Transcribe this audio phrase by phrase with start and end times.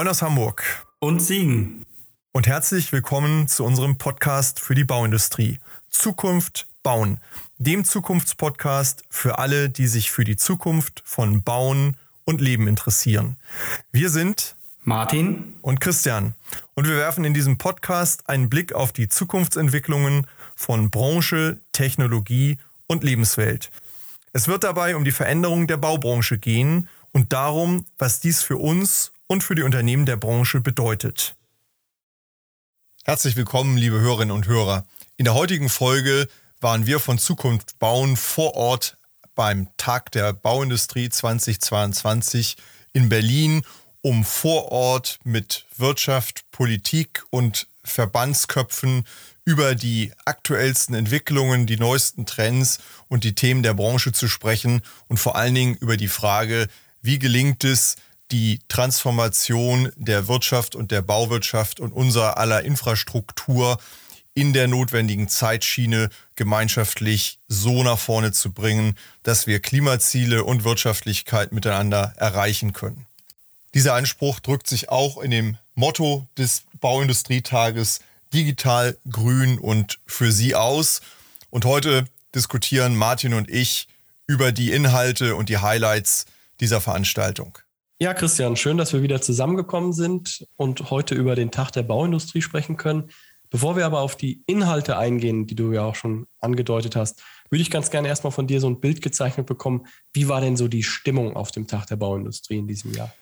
[0.00, 0.64] Moin aus Hamburg.
[0.98, 1.84] Und Siegen.
[2.32, 5.58] Und herzlich willkommen zu unserem Podcast für die Bauindustrie.
[5.90, 7.20] Zukunft bauen.
[7.58, 13.36] Dem Zukunftspodcast für alle, die sich für die Zukunft von Bauen und Leben interessieren.
[13.92, 16.34] Wir sind Martin und Christian.
[16.72, 20.26] Und wir werfen in diesem Podcast einen Blick auf die Zukunftsentwicklungen
[20.56, 23.70] von Branche, Technologie und Lebenswelt.
[24.32, 29.12] Es wird dabei um die Veränderung der Baubranche gehen und darum, was dies für uns
[29.30, 31.36] und für die Unternehmen der Branche bedeutet.
[33.04, 34.84] Herzlich willkommen, liebe Hörerinnen und Hörer.
[35.18, 36.26] In der heutigen Folge
[36.60, 38.96] waren wir von Zukunft Bauen vor Ort
[39.36, 42.56] beim Tag der Bauindustrie 2022
[42.92, 43.62] in Berlin,
[44.00, 49.04] um vor Ort mit Wirtschaft, Politik und Verbandsköpfen
[49.44, 55.18] über die aktuellsten Entwicklungen, die neuesten Trends und die Themen der Branche zu sprechen und
[55.18, 56.66] vor allen Dingen über die Frage,
[57.00, 57.94] wie gelingt es,
[58.32, 63.78] die Transformation der Wirtschaft und der Bauwirtschaft und unserer aller Infrastruktur
[64.34, 71.52] in der notwendigen Zeitschiene gemeinschaftlich so nach vorne zu bringen, dass wir Klimaziele und Wirtschaftlichkeit
[71.52, 73.06] miteinander erreichen können.
[73.74, 78.00] Dieser Anspruch drückt sich auch in dem Motto des Bauindustrietages
[78.32, 81.00] digital, grün und für Sie aus.
[81.50, 83.88] Und heute diskutieren Martin und ich
[84.26, 86.26] über die Inhalte und die Highlights
[86.60, 87.58] dieser Veranstaltung.
[88.02, 92.40] Ja, Christian, schön, dass wir wieder zusammengekommen sind und heute über den Tag der Bauindustrie
[92.40, 93.10] sprechen können.
[93.50, 97.60] Bevor wir aber auf die Inhalte eingehen, die du ja auch schon angedeutet hast, würde
[97.60, 99.86] ich ganz gerne erstmal von dir so ein Bild gezeichnet bekommen.
[100.14, 103.12] Wie war denn so die Stimmung auf dem Tag der Bauindustrie in diesem Jahr?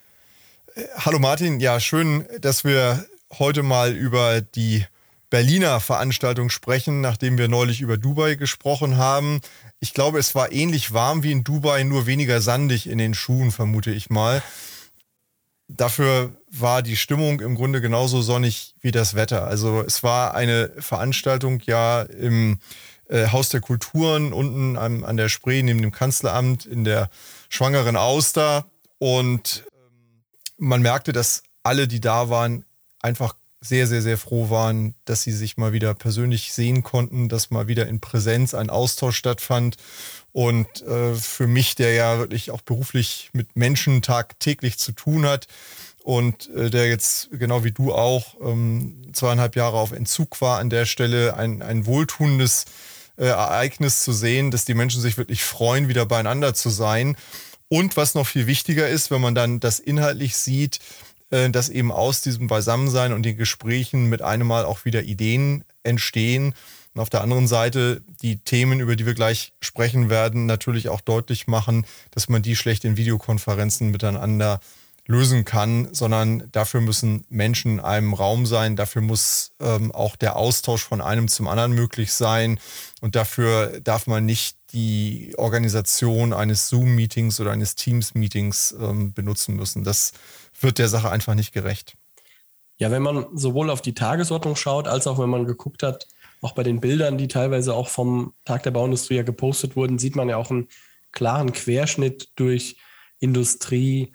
[0.76, 3.04] Äh, hallo Martin, ja, schön, dass wir
[3.36, 4.84] heute mal über die
[5.30, 9.40] Berliner Veranstaltung sprechen, nachdem wir neulich über Dubai gesprochen haben.
[9.78, 13.50] Ich glaube, es war ähnlich warm wie in Dubai, nur weniger sandig in den Schuhen,
[13.50, 14.42] vermute ich mal.
[15.68, 19.46] Dafür war die Stimmung im Grunde genauso sonnig wie das Wetter.
[19.46, 22.58] Also es war eine Veranstaltung ja im
[23.08, 27.10] äh, Haus der Kulturen unten an, an der Spree neben dem Kanzleramt in der
[27.50, 28.64] Schwangeren Auster.
[28.96, 30.24] Und ähm,
[30.56, 32.64] man merkte, dass alle, die da waren,
[33.00, 37.50] einfach sehr, sehr, sehr froh waren, dass sie sich mal wieder persönlich sehen konnten, dass
[37.50, 39.76] mal wieder in Präsenz ein Austausch stattfand.
[40.32, 45.48] Und äh, für mich, der ja wirklich auch beruflich mit Menschen tagtäglich zu tun hat
[46.04, 50.70] und äh, der jetzt genau wie du auch ähm, zweieinhalb Jahre auf Entzug war, an
[50.70, 52.66] der Stelle ein, ein wohltuendes
[53.16, 57.16] äh, Ereignis zu sehen, dass die Menschen sich wirklich freuen, wieder beieinander zu sein.
[57.68, 60.78] Und was noch viel wichtiger ist, wenn man dann das inhaltlich sieht,
[61.30, 66.54] dass eben aus diesem Beisammensein und den Gesprächen mit einem Mal auch wieder Ideen entstehen.
[66.94, 71.00] Und auf der anderen Seite die Themen, über die wir gleich sprechen werden, natürlich auch
[71.00, 74.60] deutlich machen, dass man die schlecht in Videokonferenzen miteinander
[75.08, 80.36] lösen kann, sondern dafür müssen Menschen in einem Raum sein, dafür muss ähm, auch der
[80.36, 82.60] Austausch von einem zum anderen möglich sein
[83.00, 89.82] und dafür darf man nicht die Organisation eines Zoom-Meetings oder eines Teams-Meetings ähm, benutzen müssen.
[89.82, 90.12] Das
[90.60, 91.96] wird der Sache einfach nicht gerecht.
[92.76, 96.06] Ja, wenn man sowohl auf die Tagesordnung schaut, als auch wenn man geguckt hat,
[96.40, 100.14] auch bei den Bildern, die teilweise auch vom Tag der Bauindustrie ja gepostet wurden, sieht
[100.14, 100.68] man ja auch einen
[101.10, 102.76] klaren Querschnitt durch
[103.18, 104.12] Industrie,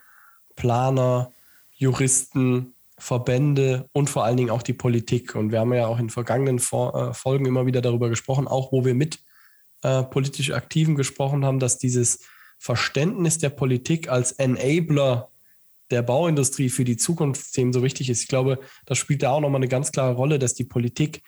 [0.55, 1.31] Planer,
[1.73, 5.35] Juristen, Verbände und vor allen Dingen auch die Politik.
[5.35, 8.85] Und wir haben ja auch in vergangenen äh, Folgen immer wieder darüber gesprochen, auch wo
[8.85, 9.19] wir mit
[9.81, 12.21] äh, politisch Aktiven gesprochen haben, dass dieses
[12.57, 15.32] Verständnis der Politik als Enabler
[15.93, 18.21] der Bauindustrie für die Zukunftsthemen so wichtig ist.
[18.21, 21.21] Ich glaube, das spielt da auch nochmal eine ganz klare Rolle, dass die Politik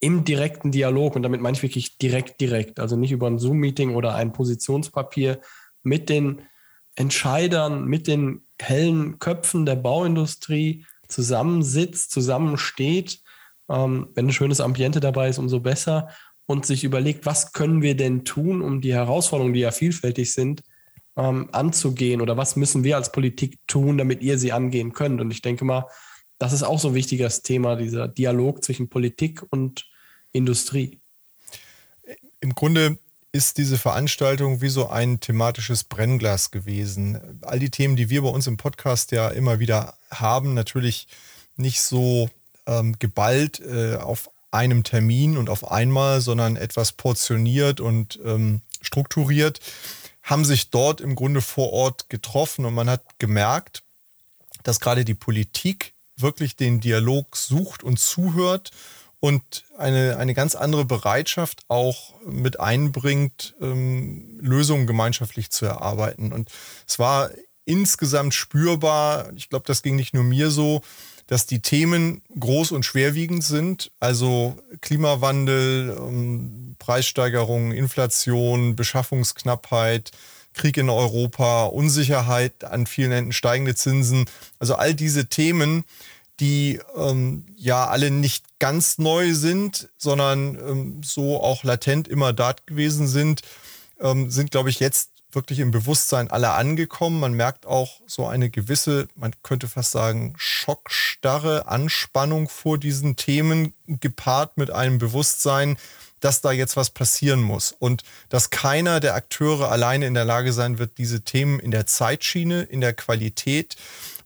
[0.00, 3.94] im direkten Dialog, und damit meine ich wirklich direkt, direkt, also nicht über ein Zoom-Meeting
[3.94, 5.40] oder ein Positionspapier
[5.82, 6.42] mit den
[6.96, 13.20] Entscheidern, mit den hellen Köpfen der Bauindustrie zusammensitzt, zusammensteht.
[13.68, 16.08] Ähm, wenn ein schönes Ambiente dabei ist, umso besser.
[16.46, 20.62] Und sich überlegt, was können wir denn tun, um die Herausforderungen, die ja vielfältig sind,
[21.16, 25.20] ähm, anzugehen oder was müssen wir als Politik tun, damit ihr sie angehen könnt.
[25.20, 25.86] Und ich denke mal,
[26.38, 29.86] das ist auch so ein wichtiges Thema, dieser Dialog zwischen Politik und
[30.32, 31.00] Industrie.
[32.40, 32.98] Im Grunde
[33.32, 37.40] ist diese Veranstaltung wie so ein thematisches Brennglas gewesen.
[37.42, 41.08] All die Themen, die wir bei uns im Podcast ja immer wieder haben, natürlich
[41.56, 42.30] nicht so
[42.66, 49.60] ähm, geballt äh, auf einem Termin und auf einmal, sondern etwas portioniert und ähm, strukturiert
[50.26, 53.84] haben sich dort im Grunde vor Ort getroffen und man hat gemerkt,
[54.64, 58.72] dass gerade die Politik wirklich den Dialog sucht und zuhört
[59.20, 66.32] und eine, eine ganz andere Bereitschaft auch mit einbringt, ähm, Lösungen gemeinschaftlich zu erarbeiten.
[66.32, 66.50] Und
[66.88, 67.30] es war
[67.64, 70.82] insgesamt spürbar, ich glaube, das ging nicht nur mir so,
[71.26, 73.90] dass die Themen groß und schwerwiegend sind.
[74.00, 80.12] Also Klimawandel, ähm, Preissteigerung, Inflation, Beschaffungsknappheit,
[80.54, 84.24] Krieg in Europa, Unsicherheit an vielen Enden, steigende Zinsen.
[84.58, 85.84] Also all diese Themen,
[86.40, 92.66] die ähm, ja alle nicht ganz neu sind, sondern ähm, so auch latent immer dort
[92.66, 93.42] gewesen sind,
[94.00, 97.20] ähm, sind, glaube ich, jetzt wirklich im Bewusstsein aller angekommen.
[97.20, 103.74] Man merkt auch so eine gewisse, man könnte fast sagen, schockstarre Anspannung vor diesen Themen,
[103.86, 105.76] gepaart mit einem Bewusstsein,
[106.20, 110.52] dass da jetzt was passieren muss und dass keiner der Akteure alleine in der Lage
[110.52, 113.76] sein wird, diese Themen in der Zeitschiene, in der Qualität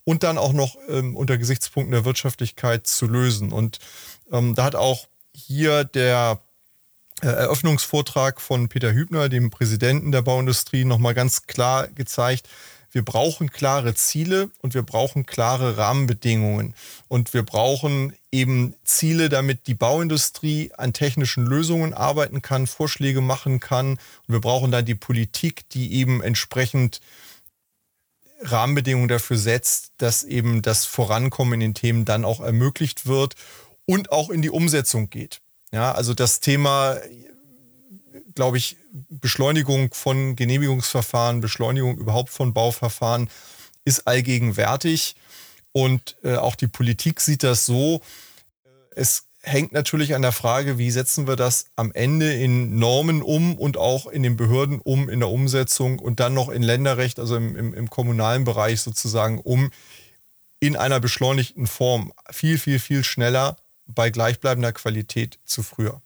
[0.05, 3.53] und dann auch noch ähm, unter Gesichtspunkten der Wirtschaftlichkeit zu lösen.
[3.53, 3.81] Und
[4.33, 6.41] ähm, da hat auch hier der
[7.21, 12.49] Eröffnungsvortrag von Peter Hübner, dem Präsidenten der Bauindustrie, nochmal ganz klar gezeigt,
[12.93, 16.75] wir brauchen klare Ziele und wir brauchen klare Rahmenbedingungen.
[17.07, 23.61] Und wir brauchen eben Ziele, damit die Bauindustrie an technischen Lösungen arbeiten kann, Vorschläge machen
[23.61, 23.91] kann.
[23.91, 27.01] Und wir brauchen dann die Politik, die eben entsprechend
[28.43, 33.35] Rahmenbedingungen dafür setzt, dass eben das Vorankommen in den Themen dann auch ermöglicht wird
[33.87, 35.41] und auch in die Umsetzung geht.
[35.73, 36.97] Ja, also das Thema,
[38.35, 38.77] glaube ich,
[39.09, 43.31] Beschleunigung von Genehmigungsverfahren, Beschleunigung überhaupt von Bauverfahren
[43.85, 45.15] ist allgegenwärtig.
[45.73, 48.01] Und äh, auch die Politik sieht das so.
[48.91, 53.57] Es hängt natürlich an der Frage, wie setzen wir das am Ende in Normen um
[53.57, 57.37] und auch in den Behörden um, in der Umsetzung und dann noch in Länderrecht, also
[57.37, 59.71] im, im, im kommunalen Bereich sozusagen um,
[60.59, 62.13] in einer beschleunigten Form.
[62.31, 63.57] Viel, viel, viel schneller
[63.95, 66.01] bei gleichbleibender Qualität zu früher.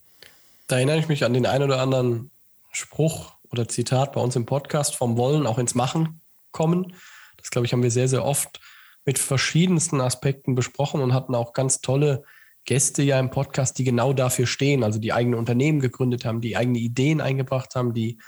[0.66, 2.30] Da erinnere ich mich an den einen oder anderen
[2.72, 6.20] Spruch oder Zitat bei uns im Podcast vom Wollen auch ins Machen
[6.52, 6.94] kommen.
[7.36, 8.60] Das, glaube ich, haben wir sehr, sehr oft
[9.04, 12.24] mit verschiedensten Aspekten besprochen und hatten auch ganz tolle
[12.64, 16.56] Gäste ja im Podcast, die genau dafür stehen, also die eigene Unternehmen gegründet haben, die
[16.56, 18.18] eigene Ideen eingebracht haben, die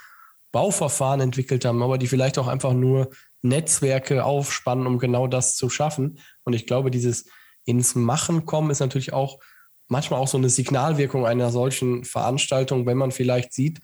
[0.51, 3.09] Bauverfahren entwickelt haben, aber die vielleicht auch einfach nur
[3.41, 6.19] Netzwerke aufspannen, um genau das zu schaffen.
[6.43, 7.29] Und ich glaube, dieses
[7.67, 9.39] ins Machen kommen ist natürlich auch
[9.87, 13.79] manchmal auch so eine Signalwirkung einer solchen Veranstaltung, wenn man vielleicht sieht,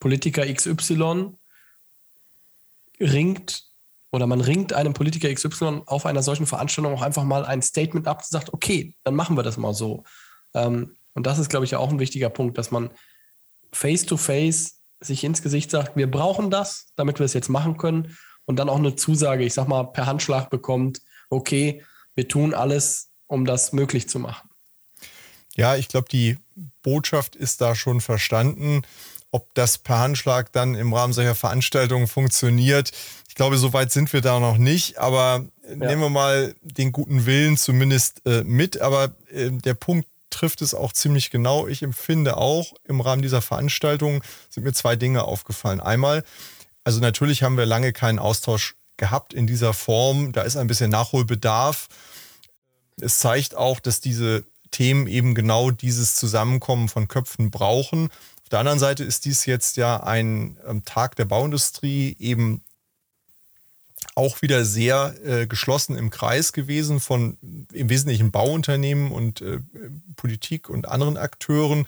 [0.00, 1.34] Politiker XY
[3.00, 3.64] ringt
[4.10, 8.08] oder man ringt einem Politiker XY auf einer solchen Veranstaltung auch einfach mal ein Statement
[8.08, 10.04] ab und sagt, okay, dann machen wir das mal so.
[10.54, 12.90] Ähm, und das ist, glaube ich, auch ein wichtiger Punkt, dass man
[13.72, 18.16] face-to-face -face sich ins Gesicht sagt, wir brauchen das, damit wir es jetzt machen können
[18.46, 21.84] und dann auch eine Zusage, ich sag mal, per Handschlag bekommt, okay,
[22.14, 24.48] wir tun alles, um das möglich zu machen.
[25.54, 26.36] Ja, ich glaube, die
[26.82, 28.82] Botschaft ist da schon verstanden.
[29.30, 32.92] Ob das per Handschlag dann im Rahmen solcher Veranstaltungen funktioniert,
[33.28, 34.98] ich glaube, so weit sind wir da noch nicht.
[34.98, 35.74] Aber ja.
[35.74, 38.80] nehmen wir mal den guten Willen zumindest äh, mit.
[38.80, 41.66] Aber äh, der Punkt trifft es auch ziemlich genau.
[41.66, 45.80] Ich empfinde auch, im Rahmen dieser Veranstaltung sind mir zwei Dinge aufgefallen.
[45.80, 46.24] Einmal,
[46.84, 50.32] also natürlich haben wir lange keinen Austausch gehabt in dieser Form.
[50.32, 51.88] Da ist ein bisschen Nachholbedarf
[53.00, 58.10] es zeigt auch, dass diese Themen eben genau dieses Zusammenkommen von Köpfen brauchen.
[58.42, 62.62] Auf der anderen Seite ist dies jetzt ja ein ähm, Tag der Bauindustrie eben
[64.14, 67.38] auch wieder sehr äh, geschlossen im Kreis gewesen von
[67.72, 69.60] im Wesentlichen Bauunternehmen und äh,
[70.16, 71.86] Politik und anderen Akteuren.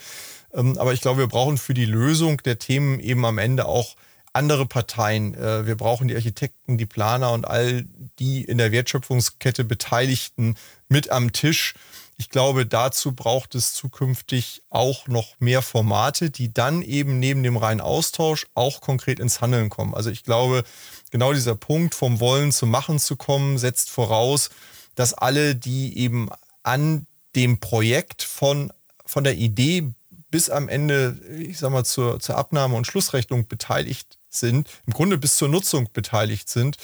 [0.54, 3.96] Ähm, aber ich glaube, wir brauchen für die Lösung der Themen eben am Ende auch
[4.32, 5.34] andere Parteien.
[5.34, 7.84] Äh, wir brauchen die Architekten, die Planer und all
[8.20, 10.54] die in der Wertschöpfungskette Beteiligten
[10.88, 11.74] mit am Tisch.
[12.18, 17.56] Ich glaube, dazu braucht es zukünftig auch noch mehr Formate, die dann eben neben dem
[17.56, 19.94] reinen Austausch auch konkret ins Handeln kommen.
[19.94, 20.64] Also ich glaube,
[21.10, 24.50] genau dieser Punkt vom Wollen zum Machen zu kommen, setzt voraus,
[24.94, 26.28] dass alle, die eben
[26.62, 28.70] an dem Projekt von,
[29.06, 29.90] von der Idee
[30.30, 35.18] bis am Ende, ich sag mal, zur, zur Abnahme und Schlussrechnung beteiligt sind, im Grunde
[35.18, 36.76] bis zur Nutzung beteiligt sind,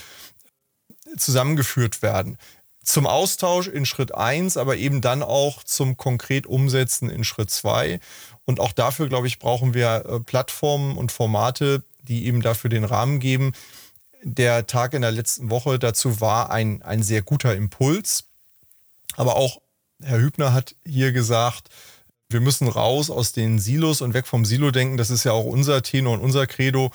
[1.16, 2.38] zusammengeführt werden.
[2.82, 7.98] Zum Austausch in Schritt 1, aber eben dann auch zum konkret Umsetzen in Schritt 2.
[8.44, 12.84] Und auch dafür, glaube ich, brauchen wir äh, Plattformen und Formate, die eben dafür den
[12.84, 13.52] Rahmen geben.
[14.22, 18.24] Der Tag in der letzten Woche dazu war ein, ein sehr guter Impuls.
[19.16, 19.60] Aber auch
[20.02, 21.68] Herr Hübner hat hier gesagt,
[22.28, 24.96] wir müssen raus aus den Silos und weg vom Silo-Denken.
[24.96, 26.90] Das ist ja auch unser Tenor und unser Credo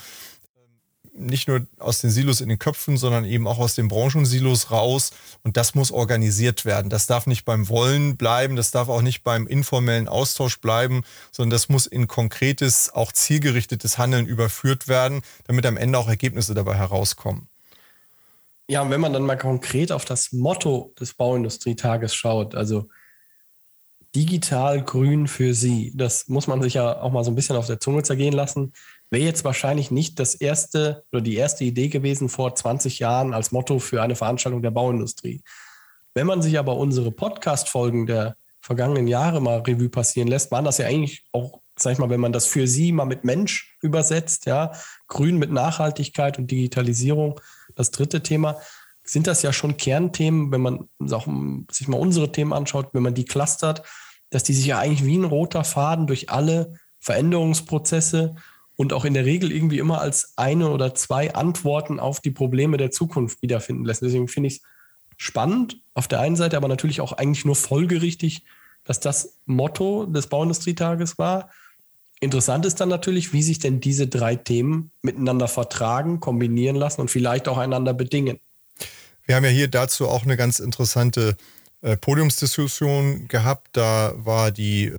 [1.13, 5.11] nicht nur aus den Silos in den Köpfen, sondern eben auch aus den Branchensilos raus.
[5.43, 6.89] Und das muss organisiert werden.
[6.89, 11.51] Das darf nicht beim Wollen bleiben, das darf auch nicht beim informellen Austausch bleiben, sondern
[11.51, 16.75] das muss in konkretes, auch zielgerichtetes Handeln überführt werden, damit am Ende auch Ergebnisse dabei
[16.75, 17.47] herauskommen.
[18.67, 22.87] Ja, und wenn man dann mal konkret auf das Motto des Bauindustrietages schaut, also
[24.15, 27.67] digital grün für Sie, das muss man sich ja auch mal so ein bisschen auf
[27.67, 28.73] der Zunge zergehen lassen,
[29.11, 33.51] wäre jetzt wahrscheinlich nicht das erste oder die erste Idee gewesen vor 20 Jahren als
[33.51, 35.43] Motto für eine Veranstaltung der Bauindustrie.
[36.13, 40.77] Wenn man sich aber unsere Podcast-Folgen der vergangenen Jahre mal Revue passieren lässt, waren das
[40.77, 44.45] ja eigentlich auch, sag ich mal, wenn man das für Sie mal mit Mensch übersetzt,
[44.45, 44.71] ja,
[45.07, 47.39] grün mit Nachhaltigkeit und Digitalisierung,
[47.75, 48.59] das dritte Thema,
[49.03, 51.27] sind das ja schon Kernthemen, wenn man auch
[51.71, 53.83] sich mal unsere Themen anschaut, wenn man die clustert,
[54.29, 58.35] dass die sich ja eigentlich wie ein roter Faden durch alle Veränderungsprozesse
[58.81, 62.77] und auch in der Regel irgendwie immer als eine oder zwei Antworten auf die Probleme
[62.77, 64.01] der Zukunft wiederfinden lässt.
[64.01, 64.61] Deswegen finde ich es
[65.17, 68.43] spannend auf der einen Seite, aber natürlich auch eigentlich nur folgerichtig,
[68.83, 71.51] dass das Motto des Bauindustrietages war.
[72.21, 77.11] Interessant ist dann natürlich, wie sich denn diese drei Themen miteinander vertragen, kombinieren lassen und
[77.11, 78.39] vielleicht auch einander bedingen.
[79.27, 81.37] Wir haben ja hier dazu auch eine ganz interessante
[81.83, 83.67] äh, Podiumsdiskussion gehabt.
[83.73, 84.95] Da war die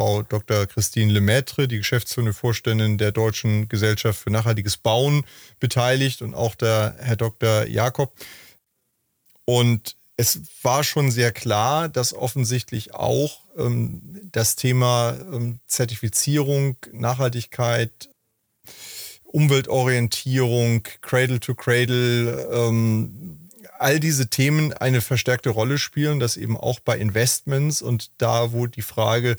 [0.00, 0.66] Frau Dr.
[0.66, 5.26] Christine Lemaitre, die geschäftsführende Vorständin der Deutschen Gesellschaft für nachhaltiges Bauen,
[5.58, 7.66] beteiligt und auch der Herr Dr.
[7.66, 8.10] Jakob.
[9.44, 14.00] Und es war schon sehr klar, dass offensichtlich auch ähm,
[14.32, 18.08] das Thema ähm, Zertifizierung, Nachhaltigkeit,
[19.24, 26.80] Umweltorientierung, Cradle to Cradle, ähm, all diese Themen eine verstärkte Rolle spielen, dass eben auch
[26.80, 29.36] bei Investments und da, wo die Frage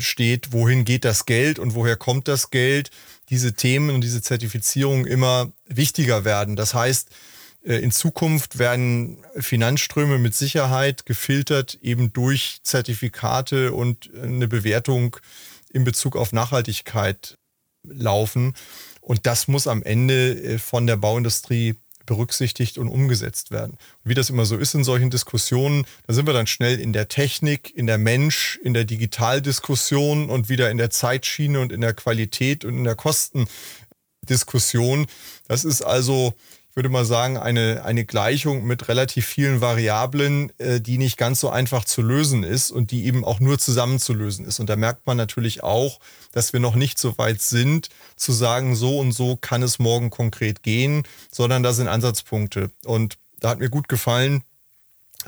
[0.00, 2.90] steht, wohin geht das Geld und woher kommt das Geld,
[3.30, 6.56] diese Themen und diese Zertifizierung immer wichtiger werden.
[6.56, 7.08] Das heißt,
[7.64, 15.16] äh, in Zukunft werden Finanzströme mit Sicherheit gefiltert eben durch Zertifikate und eine Bewertung
[15.72, 17.38] in Bezug auf Nachhaltigkeit
[17.84, 18.54] laufen.
[19.00, 21.76] Und das muss am Ende äh, von der Bauindustrie
[22.10, 23.78] berücksichtigt und umgesetzt werden.
[24.02, 26.92] Und wie das immer so ist in solchen Diskussionen, da sind wir dann schnell in
[26.92, 31.80] der Technik, in der Mensch, in der Digitaldiskussion und wieder in der Zeitschiene und in
[31.80, 35.06] der Qualität und in der Kostendiskussion.
[35.46, 36.34] Das ist also
[36.80, 41.50] würde mal sagen, eine, eine Gleichung mit relativ vielen Variablen, äh, die nicht ganz so
[41.50, 44.60] einfach zu lösen ist und die eben auch nur zusammen zu lösen ist.
[44.60, 46.00] Und da merkt man natürlich auch,
[46.32, 50.08] dass wir noch nicht so weit sind, zu sagen, so und so kann es morgen
[50.08, 52.70] konkret gehen, sondern da sind Ansatzpunkte.
[52.86, 54.42] Und da hat mir gut gefallen,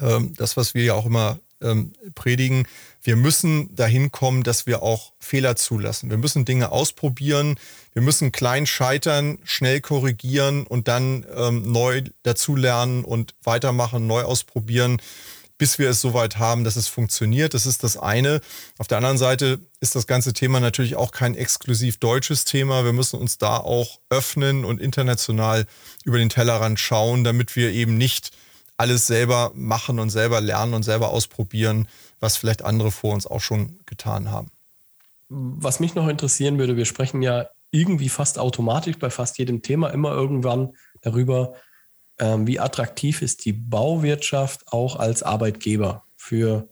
[0.01, 2.67] ähm, das, was wir ja auch immer ähm, predigen,
[3.03, 6.11] wir müssen dahin kommen, dass wir auch Fehler zulassen.
[6.11, 7.57] Wir müssen Dinge ausprobieren,
[7.93, 15.01] wir müssen klein scheitern, schnell korrigieren und dann ähm, neu dazulernen und weitermachen, neu ausprobieren,
[15.59, 17.55] bis wir es soweit haben, dass es funktioniert.
[17.55, 18.41] Das ist das eine.
[18.79, 22.85] Auf der anderen Seite ist das ganze Thema natürlich auch kein exklusiv deutsches Thema.
[22.85, 25.67] Wir müssen uns da auch öffnen und international
[26.05, 28.33] über den Tellerrand schauen, damit wir eben nicht
[28.83, 31.87] alles selber machen und selber lernen und selber ausprobieren,
[32.19, 34.51] was vielleicht andere vor uns auch schon getan haben.
[35.29, 39.91] Was mich noch interessieren würde, wir sprechen ja irgendwie fast automatisch bei fast jedem Thema
[39.91, 41.55] immer irgendwann darüber,
[42.19, 46.69] ähm, wie attraktiv ist die Bauwirtschaft auch als Arbeitgeber für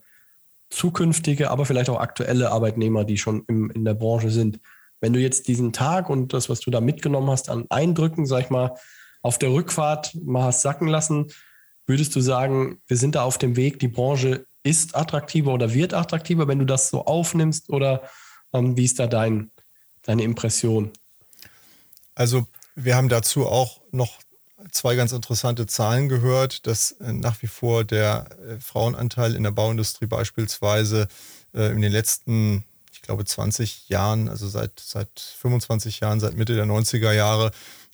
[0.69, 4.59] zukünftige, aber vielleicht auch aktuelle Arbeitnehmer, die schon im, in der Branche sind.
[5.01, 8.41] Wenn du jetzt diesen Tag und das, was du da mitgenommen hast, an Eindrücken, sag
[8.41, 8.75] ich mal,
[9.23, 11.29] auf der Rückfahrt mal hast sacken lassen,
[11.91, 15.93] Würdest du sagen, wir sind da auf dem Weg, die Branche ist attraktiver oder wird
[15.93, 17.69] attraktiver, wenn du das so aufnimmst?
[17.69, 18.09] Oder
[18.53, 19.51] ähm, wie ist da dein,
[20.03, 20.93] deine Impression?
[22.15, 24.21] Also wir haben dazu auch noch
[24.71, 29.51] zwei ganz interessante Zahlen gehört, dass äh, nach wie vor der äh, Frauenanteil in der
[29.51, 31.09] Bauindustrie beispielsweise
[31.55, 36.55] äh, in den letzten, ich glaube, 20 Jahren, also seit, seit 25 Jahren, seit Mitte
[36.55, 37.51] der 90er Jahre,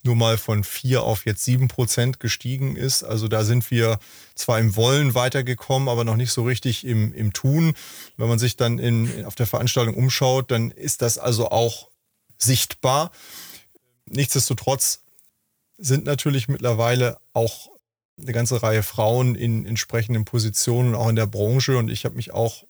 [0.07, 3.03] nur mal von vier auf jetzt sieben Prozent gestiegen ist.
[3.03, 3.99] Also da sind wir
[4.33, 7.75] zwar im Wollen weitergekommen, aber noch nicht so richtig im, im Tun.
[8.15, 11.89] Wenn man sich dann in, auf der Veranstaltung umschaut, dann ist das also auch
[12.37, 13.11] sichtbar.
[14.05, 15.01] Nichtsdestotrotz
[15.77, 17.69] sind natürlich mittlerweile auch
[18.19, 21.77] eine ganze Reihe Frauen in entsprechenden Positionen, auch in der Branche.
[21.77, 22.63] Und ich habe mich auch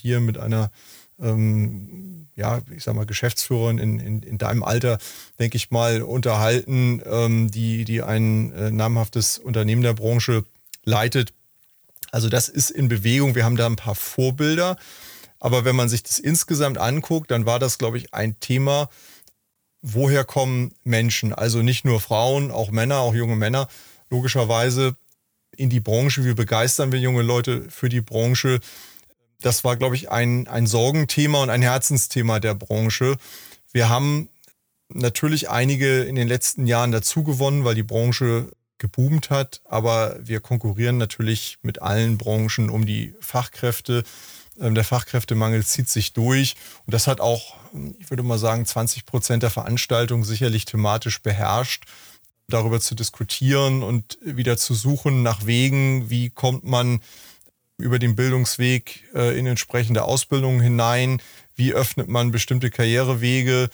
[0.00, 0.72] hier mit einer
[1.20, 4.98] ähm, ja, ich sag mal, Geschäftsführerin in, in, in deinem Alter,
[5.40, 10.44] denke ich mal, unterhalten, ähm, die, die ein äh, namhaftes Unternehmen der Branche
[10.84, 11.32] leitet.
[12.12, 13.34] Also das ist in Bewegung.
[13.34, 14.76] Wir haben da ein paar Vorbilder.
[15.40, 18.88] Aber wenn man sich das insgesamt anguckt, dann war das, glaube ich, ein Thema,
[19.82, 21.32] woher kommen Menschen?
[21.32, 23.68] Also nicht nur Frauen, auch Männer, auch junge Männer,
[24.10, 24.96] logischerweise
[25.56, 26.24] in die Branche.
[26.24, 28.60] Wie begeistern wir junge Leute für die Branche?
[29.40, 33.16] Das war, glaube ich, ein, ein Sorgenthema und ein Herzensthema der Branche.
[33.72, 34.28] Wir haben
[34.88, 40.98] natürlich einige in den letzten Jahren dazugewonnen, weil die Branche geboomt hat, aber wir konkurrieren
[40.98, 44.04] natürlich mit allen Branchen um die Fachkräfte.
[44.60, 46.54] Ähm, der Fachkräftemangel zieht sich durch
[46.86, 47.56] und das hat auch,
[47.98, 51.84] ich würde mal sagen, 20 Prozent der Veranstaltung sicherlich thematisch beherrscht
[52.50, 57.00] darüber zu diskutieren und wieder zu suchen nach Wegen, wie kommt man
[57.78, 61.22] über den Bildungsweg äh, in entsprechende Ausbildungen hinein,
[61.54, 63.70] wie öffnet man bestimmte Karrierewege.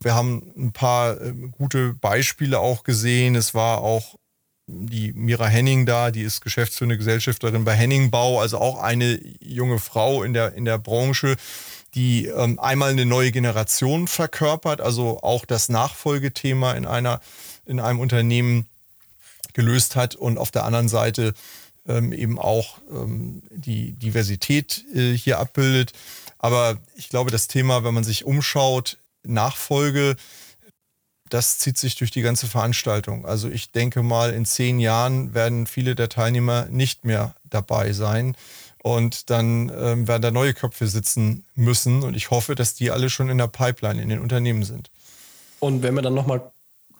[0.00, 3.36] Wir haben ein paar äh, gute Beispiele auch gesehen.
[3.36, 4.16] Es war auch
[4.66, 9.78] die Mira Henning da, die ist geschäftsführende Gesellschafterin bei Henning Bau, also auch eine junge
[9.78, 11.36] Frau in der, in der Branche,
[11.94, 17.20] die ähm, einmal eine neue Generation verkörpert, also auch das Nachfolgethema in einer
[17.64, 18.66] in einem Unternehmen
[19.52, 21.34] gelöst hat und auf der anderen Seite
[21.88, 25.92] ähm, eben auch ähm, die Diversität äh, hier abbildet.
[26.38, 30.16] Aber ich glaube, das Thema, wenn man sich umschaut, Nachfolge,
[31.28, 33.26] das zieht sich durch die ganze Veranstaltung.
[33.26, 38.36] Also ich denke mal, in zehn Jahren werden viele der Teilnehmer nicht mehr dabei sein.
[38.82, 42.02] Und dann ähm, werden da neue Köpfe sitzen müssen.
[42.02, 44.90] Und ich hoffe, dass die alle schon in der Pipeline in den Unternehmen sind.
[45.58, 46.52] Und wenn wir dann nochmal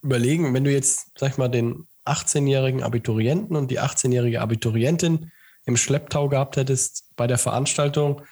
[0.03, 5.31] überlegen, wenn du jetzt, sag ich mal, den 18-jährigen Abiturienten und die 18-jährige Abiturientin
[5.65, 8.23] im Schlepptau gehabt hättest bei der Veranstaltung,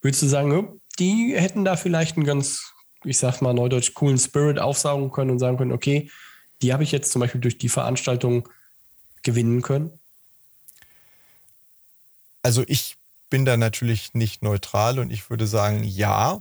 [0.00, 2.72] würdest du sagen, die hätten da vielleicht einen ganz,
[3.04, 6.10] ich sag mal neudeutsch, coolen Spirit aufsaugen können und sagen können, okay,
[6.62, 8.48] die habe ich jetzt zum Beispiel durch die Veranstaltung
[9.22, 9.98] gewinnen können?
[12.42, 12.96] Also ich
[13.30, 16.40] bin da natürlich nicht neutral und ich würde sagen, ja,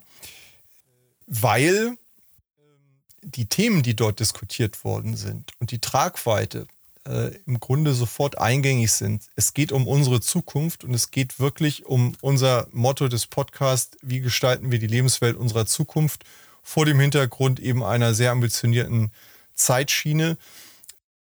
[1.26, 1.98] weil
[3.22, 6.68] die Themen, die dort diskutiert worden sind und die Tragweite
[7.07, 9.24] äh, im Grunde sofort eingängig sind.
[9.36, 14.22] Es geht um unsere Zukunft und es geht wirklich um unser Motto des Podcasts, wie
[14.22, 16.24] gestalten wir die Lebenswelt unserer Zukunft
[16.62, 19.12] vor dem Hintergrund eben einer sehr ambitionierten
[19.53, 20.38] Zeitschiene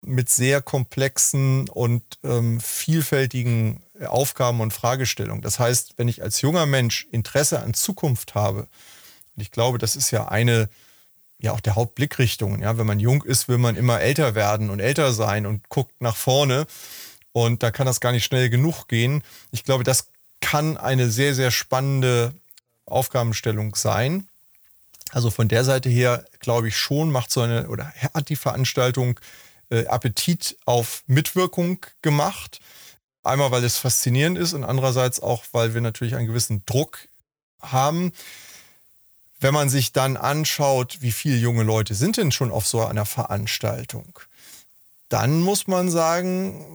[0.02, 5.42] mit sehr komplexen und ähm, vielfältigen Aufgaben und Fragestellungen.
[5.42, 8.68] Das heißt, wenn ich als junger Mensch Interesse an Zukunft habe,
[9.36, 10.70] und ich glaube, das ist ja eine
[11.40, 12.62] ja auch der Hauptblickrichtung.
[12.62, 16.02] Ja, wenn man jung ist, will man immer älter werden und älter sein und guckt
[16.02, 16.66] nach vorne.
[17.32, 19.24] Und da kann das gar nicht schnell genug gehen.
[19.52, 20.08] Ich glaube, das
[20.42, 22.34] kann eine sehr, sehr spannende
[22.86, 24.28] Aufgabenstellung sein.
[25.12, 29.20] Also von der Seite her glaube ich schon, macht so eine oder hat die Veranstaltung
[29.70, 32.60] äh, Appetit auf Mitwirkung gemacht.
[33.24, 37.08] Einmal, weil es faszinierend ist und andererseits auch, weil wir natürlich einen gewissen Druck
[37.60, 38.12] haben.
[39.40, 43.06] Wenn man sich dann anschaut, wie viele junge Leute sind denn schon auf so einer
[43.06, 44.20] Veranstaltung,
[45.10, 46.66] dann muss man sagen,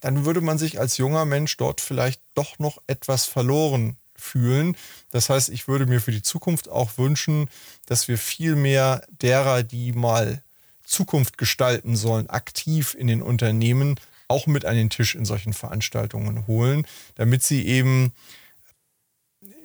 [0.00, 4.76] dann würde man sich als junger Mensch dort vielleicht doch noch etwas verloren fühlen.
[5.10, 7.48] Das heißt, ich würde mir für die Zukunft auch wünschen,
[7.86, 10.42] dass wir viel mehr derer, die mal
[10.84, 16.46] Zukunft gestalten sollen, aktiv in den Unternehmen auch mit an den Tisch in solchen Veranstaltungen
[16.46, 18.12] holen, damit sie eben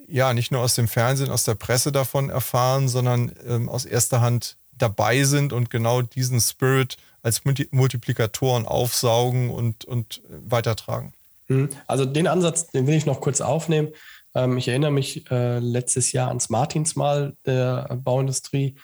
[0.08, 4.22] ja nicht nur aus dem Fernsehen, aus der Presse davon erfahren, sondern ähm, aus erster
[4.22, 11.14] Hand dabei sind und genau diesen Spirit als Multiplikatoren aufsaugen und, und weitertragen.
[11.48, 11.70] Mhm.
[11.88, 13.90] Also den Ansatz, den will ich noch kurz aufnehmen.
[14.36, 18.76] Ähm, ich erinnere mich äh, letztes Jahr ans Martinsmal der Bauindustrie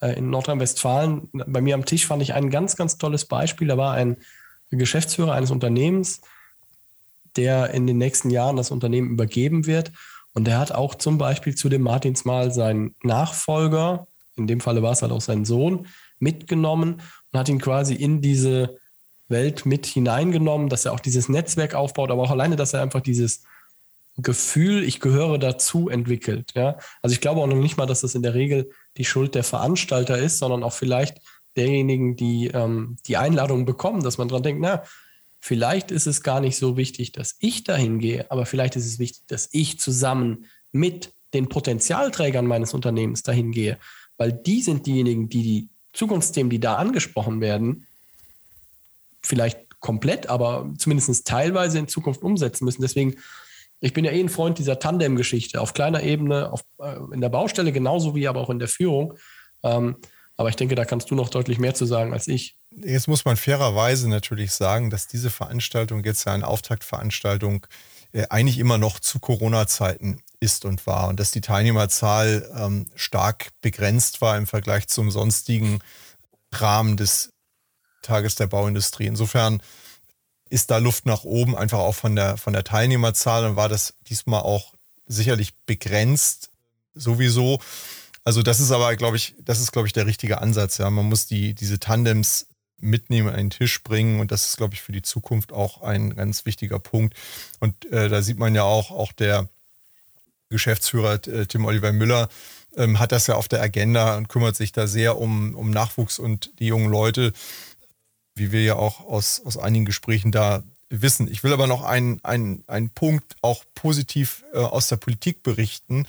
[0.00, 1.28] äh, in Nordrhein-Westfalen.
[1.32, 3.68] Bei mir am Tisch fand ich ein ganz, ganz tolles Beispiel.
[3.68, 4.16] Da war ein
[4.70, 6.20] Geschäftsführer eines Unternehmens,
[7.36, 9.92] der in den nächsten Jahren das Unternehmen übergeben wird.
[10.34, 14.92] Und er hat auch zum Beispiel zu dem Martinsmal seinen Nachfolger, in dem Falle war
[14.92, 15.86] es halt auch sein Sohn,
[16.18, 18.78] mitgenommen und hat ihn quasi in diese
[19.28, 23.00] Welt mit hineingenommen, dass er auch dieses Netzwerk aufbaut, aber auch alleine, dass er einfach
[23.00, 23.42] dieses
[24.16, 26.52] Gefühl, ich gehöre dazu, entwickelt.
[26.54, 26.78] Ja?
[27.02, 29.44] Also ich glaube auch noch nicht mal, dass das in der Regel die Schuld der
[29.44, 31.20] Veranstalter ist, sondern auch vielleicht
[31.56, 34.82] derjenigen, die ähm, die Einladung bekommen, dass man dran denkt, na,
[35.40, 38.98] Vielleicht ist es gar nicht so wichtig, dass ich dahin gehe, aber vielleicht ist es
[38.98, 43.78] wichtig, dass ich zusammen mit den Potenzialträgern meines Unternehmens dahin gehe,
[44.16, 47.86] weil die sind diejenigen, die die Zukunftsthemen, die da angesprochen werden,
[49.22, 52.82] vielleicht komplett, aber zumindest teilweise in Zukunft umsetzen müssen.
[52.82, 53.16] Deswegen,
[53.80, 57.28] ich bin ja eh ein Freund dieser Tandem-Geschichte auf kleiner Ebene, auf, äh, in der
[57.28, 59.14] Baustelle genauso wie aber auch in der Führung.
[59.62, 59.96] Ähm,
[60.36, 62.57] aber ich denke, da kannst du noch deutlich mehr zu sagen als ich.
[62.84, 67.66] Jetzt muss man fairerweise natürlich sagen, dass diese Veranstaltung jetzt ja eine Auftaktveranstaltung
[68.12, 73.48] äh, eigentlich immer noch zu Corona-Zeiten ist und war und dass die Teilnehmerzahl ähm, stark
[73.60, 75.80] begrenzt war im Vergleich zum sonstigen
[76.52, 77.32] Rahmen des
[78.02, 79.06] Tages der Bauindustrie.
[79.06, 79.62] Insofern
[80.50, 83.94] ist da Luft nach oben, einfach auch von der, von der Teilnehmerzahl und war das
[84.08, 84.72] diesmal auch
[85.06, 86.50] sicherlich begrenzt
[86.94, 87.60] sowieso.
[88.24, 90.78] Also das ist aber, glaube ich, das ist, glaube ich, der richtige Ansatz.
[90.78, 92.47] Ja, man muss die, diese Tandems
[92.80, 94.20] mitnehmen, den Tisch bringen.
[94.20, 97.14] Und das ist, glaube ich, für die Zukunft auch ein ganz wichtiger Punkt.
[97.60, 99.48] Und äh, da sieht man ja auch, auch der
[100.50, 102.28] Geschäftsführer äh, Tim Oliver Müller
[102.76, 106.18] ähm, hat das ja auf der Agenda und kümmert sich da sehr um, um Nachwuchs
[106.18, 107.32] und die jungen Leute,
[108.34, 111.30] wie wir ja auch aus, aus einigen Gesprächen da wissen.
[111.30, 116.06] Ich will aber noch einen, einen, einen Punkt auch positiv äh, aus der Politik berichten.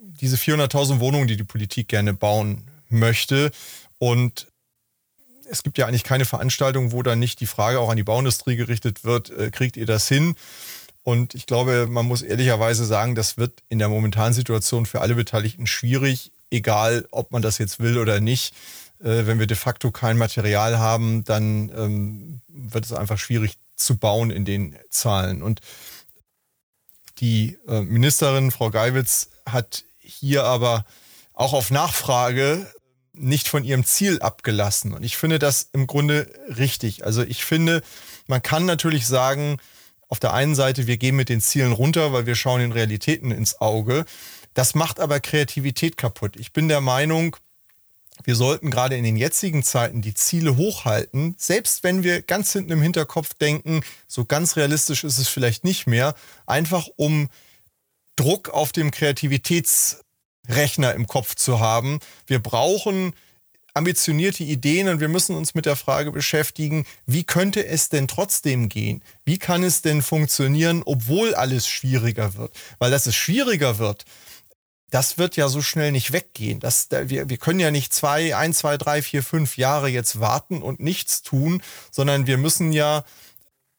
[0.00, 3.50] Diese 400.000 Wohnungen, die die Politik gerne bauen möchte
[3.98, 4.46] und
[5.50, 8.56] es gibt ja eigentlich keine Veranstaltung, wo dann nicht die Frage auch an die Bauindustrie
[8.56, 10.34] gerichtet wird, äh, kriegt ihr das hin?
[11.02, 15.14] Und ich glaube, man muss ehrlicherweise sagen, das wird in der momentanen Situation für alle
[15.14, 18.54] Beteiligten schwierig, egal ob man das jetzt will oder nicht.
[19.00, 23.98] Äh, wenn wir de facto kein Material haben, dann ähm, wird es einfach schwierig zu
[23.98, 25.42] bauen in den Zahlen.
[25.42, 25.60] Und
[27.18, 30.84] die äh, Ministerin, Frau Geiwitz, hat hier aber
[31.34, 32.66] auch auf Nachfrage
[33.16, 34.92] nicht von ihrem Ziel abgelassen.
[34.92, 37.04] Und ich finde das im Grunde richtig.
[37.04, 37.82] Also ich finde,
[38.26, 39.58] man kann natürlich sagen,
[40.08, 43.30] auf der einen Seite, wir gehen mit den Zielen runter, weil wir schauen den Realitäten
[43.30, 44.04] ins Auge.
[44.54, 46.36] Das macht aber Kreativität kaputt.
[46.36, 47.36] Ich bin der Meinung,
[48.24, 52.72] wir sollten gerade in den jetzigen Zeiten die Ziele hochhalten, selbst wenn wir ganz hinten
[52.72, 56.14] im Hinterkopf denken, so ganz realistisch ist es vielleicht nicht mehr,
[56.46, 57.28] einfach um
[58.16, 60.02] Druck auf dem Kreativitäts
[60.48, 62.00] Rechner im Kopf zu haben.
[62.26, 63.14] Wir brauchen
[63.76, 68.70] ambitionierte Ideen und wir müssen uns mit der Frage beschäftigen, wie könnte es denn trotzdem
[68.70, 69.02] gehen?
[69.24, 72.56] Wie kann es denn funktionieren, obwohl alles schwieriger wird?
[72.78, 74.06] Weil dass es schwieriger wird,
[74.90, 76.58] das wird ja so schnell nicht weggehen.
[76.60, 80.62] Das, wir, wir können ja nicht zwei, ein, zwei, drei, vier, fünf Jahre jetzt warten
[80.62, 83.04] und nichts tun, sondern wir müssen ja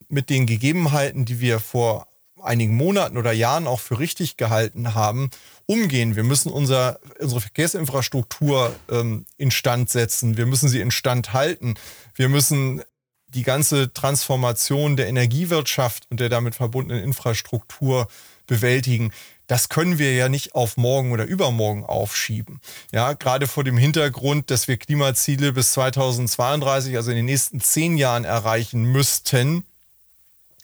[0.09, 2.07] mit den Gegebenheiten, die wir vor
[2.41, 5.29] einigen Monaten oder Jahren auch für richtig gehalten haben,
[5.65, 6.15] umgehen.
[6.15, 10.37] Wir müssen unser, unsere Verkehrsinfrastruktur ähm, instand setzen.
[10.37, 11.75] Wir müssen sie instand halten.
[12.15, 12.81] Wir müssen
[13.27, 18.07] die ganze Transformation der Energiewirtschaft und der damit verbundenen Infrastruktur
[18.47, 19.11] bewältigen.
[19.47, 22.59] Das können wir ja nicht auf morgen oder übermorgen aufschieben.
[22.91, 27.97] Ja, gerade vor dem Hintergrund, dass wir Klimaziele bis 2032, also in den nächsten zehn
[27.97, 29.65] Jahren erreichen müssten,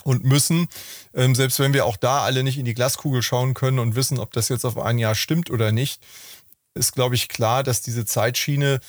[0.03, 0.67] und müssen,
[1.13, 4.19] ähm, selbst wenn wir auch da alle nicht in die Glaskugel schauen können und wissen,
[4.19, 6.01] ob das jetzt auf ein Jahr stimmt oder nicht,
[6.73, 8.79] ist, glaube ich, klar, dass diese Zeitschiene,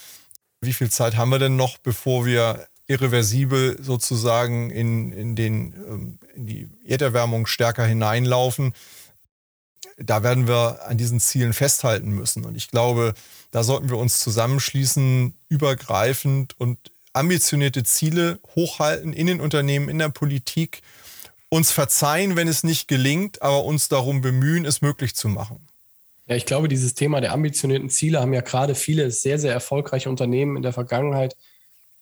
[0.60, 6.18] wie viel Zeit haben wir denn noch, bevor wir irreversibel sozusagen in, in, den, ähm,
[6.34, 8.74] in die Erderwärmung stärker hineinlaufen,
[9.96, 12.44] da werden wir an diesen Zielen festhalten müssen.
[12.44, 13.14] Und ich glaube,
[13.50, 16.78] da sollten wir uns zusammenschließen, übergreifend und
[17.12, 20.82] ambitionierte Ziele hochhalten in den Unternehmen, in der Politik
[21.54, 25.60] uns verzeihen, wenn es nicht gelingt, aber uns darum bemühen, es möglich zu machen.
[26.26, 30.10] Ja, ich glaube, dieses Thema der ambitionierten Ziele haben ja gerade viele sehr, sehr erfolgreiche
[30.10, 31.36] Unternehmen in der Vergangenheit,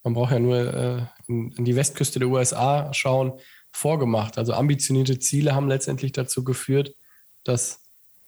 [0.05, 3.35] man braucht ja nur äh, in, in die Westküste der USA schauen,
[3.71, 4.39] vorgemacht.
[4.39, 6.95] Also ambitionierte Ziele haben letztendlich dazu geführt,
[7.45, 7.81] dass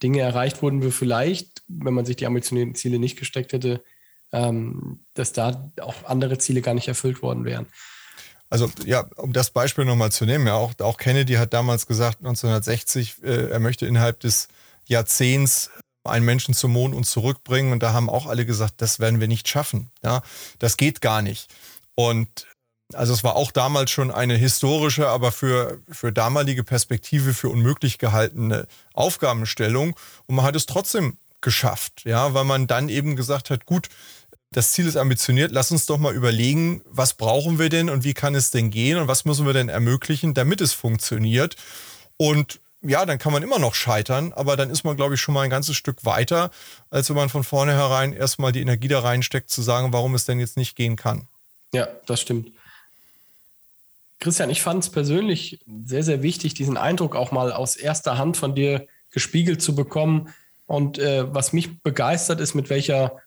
[0.02, 3.82] Dinge erreicht wurden, wie vielleicht, wenn man sich die ambitionierten Ziele nicht gesteckt hätte,
[4.32, 7.66] ähm, dass da auch andere Ziele gar nicht erfüllt worden wären.
[8.54, 12.18] Also ja, um das Beispiel nochmal zu nehmen, ja, auch, auch Kennedy hat damals gesagt,
[12.18, 14.46] 1960, äh, er möchte innerhalb des
[14.86, 15.72] Jahrzehnts
[16.04, 17.72] einen Menschen zum Mond und zurückbringen.
[17.72, 19.90] Und da haben auch alle gesagt, das werden wir nicht schaffen.
[20.04, 20.22] Ja,
[20.60, 21.52] das geht gar nicht.
[21.96, 22.46] Und
[22.92, 27.98] also es war auch damals schon eine historische, aber für, für damalige Perspektive für unmöglich
[27.98, 29.96] gehaltene Aufgabenstellung.
[30.26, 33.88] Und man hat es trotzdem geschafft, ja, weil man dann eben gesagt hat, gut,
[34.54, 38.14] das Ziel ist ambitioniert, lass uns doch mal überlegen, was brauchen wir denn und wie
[38.14, 41.56] kann es denn gehen und was müssen wir denn ermöglichen, damit es funktioniert.
[42.16, 45.34] Und ja, dann kann man immer noch scheitern, aber dann ist man, glaube ich, schon
[45.34, 46.52] mal ein ganzes Stück weiter,
[46.90, 50.38] als wenn man von vornherein erstmal die Energie da reinsteckt, zu sagen, warum es denn
[50.38, 51.26] jetzt nicht gehen kann.
[51.72, 52.52] Ja, das stimmt.
[54.20, 58.36] Christian, ich fand es persönlich sehr, sehr wichtig, diesen Eindruck auch mal aus erster Hand
[58.36, 60.32] von dir gespiegelt zu bekommen.
[60.66, 63.20] Und äh, was mich begeistert ist, mit welcher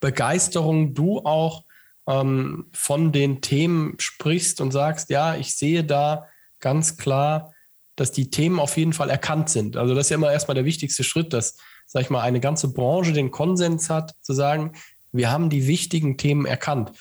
[0.00, 1.64] Begeisterung du auch
[2.08, 6.26] ähm, von den Themen sprichst und sagst, ja, ich sehe da
[6.60, 7.52] ganz klar,
[7.96, 9.76] dass die Themen auf jeden Fall erkannt sind.
[9.76, 11.56] Also das ist ja immer erstmal der wichtigste Schritt, dass,
[11.86, 14.72] sag ich mal, eine ganze Branche den Konsens hat, zu sagen,
[15.12, 16.92] wir haben die wichtigen Themen erkannt.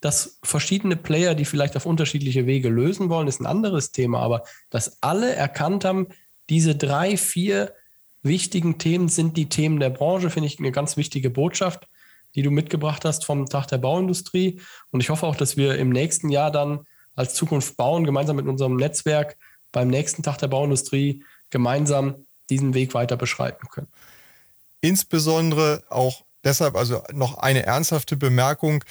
[0.00, 4.42] Dass verschiedene Player, die vielleicht auf unterschiedliche Wege lösen wollen, ist ein anderes Thema, aber
[4.68, 6.08] dass alle erkannt haben,
[6.50, 7.72] diese drei, vier
[8.22, 11.86] wichtigen Themen sind die Themen der Branche, finde ich eine ganz wichtige Botschaft
[12.34, 14.60] die du mitgebracht hast vom Tag der Bauindustrie.
[14.90, 18.46] Und ich hoffe auch, dass wir im nächsten Jahr dann als Zukunft bauen, gemeinsam mit
[18.46, 19.36] unserem Netzwerk
[19.70, 23.88] beim nächsten Tag der Bauindustrie gemeinsam diesen Weg weiter beschreiten können.
[24.80, 28.84] Insbesondere auch deshalb, also noch eine ernsthafte Bemerkung.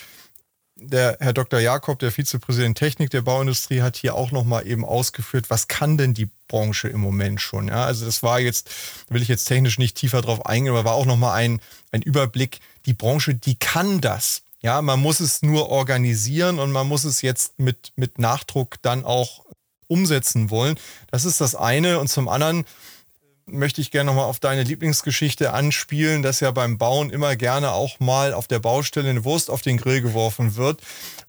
[0.83, 1.59] der Herr Dr.
[1.59, 6.15] Jakob, der Vizepräsident Technik der Bauindustrie, hat hier auch nochmal eben ausgeführt, was kann denn
[6.15, 7.67] die Branche im Moment schon?
[7.67, 8.71] Ja, also das war jetzt,
[9.09, 12.61] will ich jetzt technisch nicht tiefer drauf eingehen, aber war auch nochmal ein, ein Überblick.
[12.85, 14.43] Die Branche, die kann das.
[14.61, 19.05] Ja, man muss es nur organisieren und man muss es jetzt mit, mit Nachdruck dann
[19.05, 19.43] auch
[19.87, 20.75] umsetzen wollen.
[21.09, 21.99] Das ist das eine.
[21.99, 22.65] Und zum anderen
[23.45, 27.99] möchte ich gerne nochmal auf deine Lieblingsgeschichte anspielen, dass ja beim Bauen immer gerne auch
[27.99, 30.81] mal auf der Baustelle eine Wurst auf den Grill geworfen wird.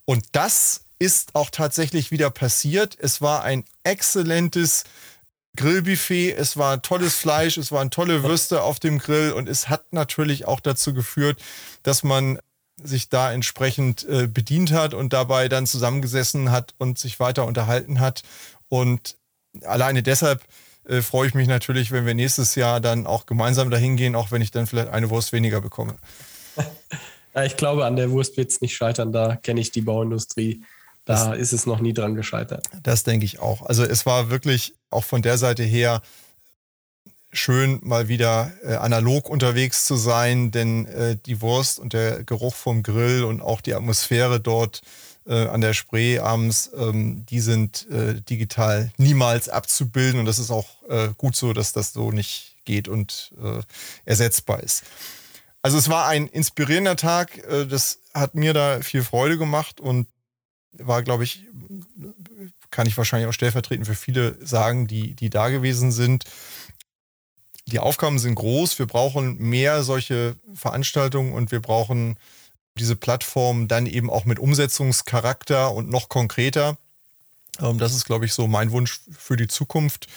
[0.05, 2.95] Und das ist auch tatsächlich wieder passiert.
[2.99, 4.85] Es war ein exzellentes
[5.55, 9.93] Grillbuffet, es war tolles Fleisch, es waren tolle Würste auf dem Grill und es hat
[9.93, 11.41] natürlich auch dazu geführt,
[11.83, 12.39] dass man
[12.81, 17.99] sich da entsprechend äh, bedient hat und dabei dann zusammengesessen hat und sich weiter unterhalten
[17.99, 18.23] hat.
[18.67, 19.17] Und
[19.61, 20.41] alleine deshalb
[20.87, 24.31] äh, freue ich mich natürlich, wenn wir nächstes Jahr dann auch gemeinsam dahin gehen, auch
[24.31, 25.95] wenn ich dann vielleicht eine Wurst weniger bekomme.
[27.45, 29.11] Ich glaube, an der Wurst wird es nicht scheitern.
[29.11, 30.61] Da kenne ich die Bauindustrie.
[31.05, 32.65] Da das, ist es noch nie dran gescheitert.
[32.81, 33.63] Das denke ich auch.
[33.63, 36.01] Also es war wirklich auch von der Seite her
[37.33, 42.55] schön, mal wieder äh, analog unterwegs zu sein, denn äh, die Wurst und der Geruch
[42.55, 44.81] vom Grill und auch die Atmosphäre dort
[45.25, 50.51] äh, an der Spree abends, ähm, die sind äh, digital niemals abzubilden und das ist
[50.51, 53.61] auch äh, gut so, dass das so nicht geht und äh,
[54.05, 54.83] ersetzbar ist.
[55.61, 60.07] Also es war ein inspirierender Tag, das hat mir da viel Freude gemacht und
[60.77, 61.45] war, glaube ich,
[62.71, 66.25] kann ich wahrscheinlich auch stellvertretend für viele sagen, die, die da gewesen sind.
[67.67, 72.17] Die Aufgaben sind groß, wir brauchen mehr solche Veranstaltungen und wir brauchen
[72.77, 76.77] diese Plattform dann eben auch mit Umsetzungscharakter und noch konkreter.
[77.59, 80.07] Ähm, das ist, glaube ich, so mein Wunsch für die Zukunft.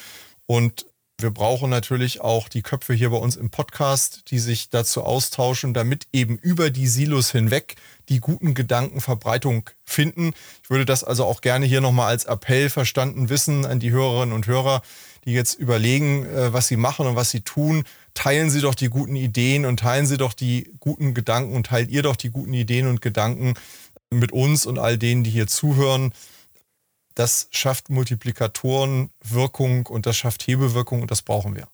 [0.47, 0.87] Und
[1.18, 5.72] wir brauchen natürlich auch die Köpfe hier bei uns im Podcast, die sich dazu austauschen,
[5.74, 7.76] damit eben über die Silos hinweg
[8.09, 10.33] die guten Gedanken Verbreitung finden.
[10.62, 14.35] Ich würde das also auch gerne hier nochmal als Appell verstanden wissen an die Hörerinnen
[14.35, 14.83] und Hörer,
[15.24, 17.85] die jetzt überlegen, äh, was sie machen und was sie tun
[18.16, 21.90] teilen Sie doch die guten Ideen und teilen Sie doch die guten Gedanken und teilt
[21.90, 23.55] ihr doch die guten Ideen und Gedanken
[24.11, 26.12] mit uns und all denen, die hier zuhören.
[27.16, 31.66] Das schafft Multiplikatorenwirkung und das schafft Hebelwirkung und das brauchen wir.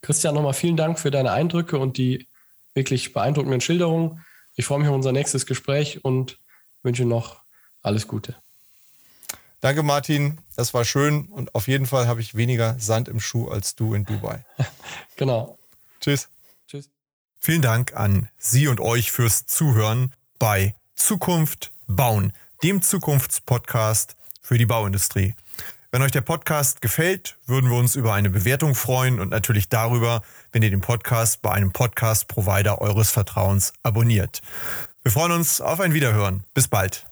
[0.00, 2.26] Christian, nochmal vielen Dank für deine Eindrücke und die
[2.74, 4.24] wirklich beeindruckenden Schilderungen.
[4.56, 6.38] Ich freue mich auf unser nächstes Gespräch und
[6.82, 7.36] wünsche noch
[7.82, 8.34] alles Gute.
[9.60, 10.38] Danke, Martin.
[10.56, 13.92] Das war schön und auf jeden Fall habe ich weniger Sand im Schuh als du
[13.92, 14.42] in Dubai.
[15.16, 15.58] genau.
[16.00, 16.28] Tschüss.
[16.66, 16.88] Tschüss.
[17.38, 22.32] Vielen Dank an Sie und euch fürs Zuhören bei Zukunft bauen,
[22.62, 25.34] dem Zukunftspodcast für die Bauindustrie.
[25.90, 30.22] Wenn euch der Podcast gefällt, würden wir uns über eine Bewertung freuen und natürlich darüber,
[30.50, 34.40] wenn ihr den Podcast bei einem Podcast-Provider eures Vertrauens abonniert.
[35.02, 36.44] Wir freuen uns auf ein Wiederhören.
[36.54, 37.06] Bis bald.